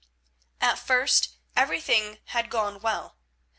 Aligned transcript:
At 0.59 0.79
first 0.79 1.29
everything 1.55 2.17
had 2.29 2.49
gone 2.49 2.79
well. 2.81 3.17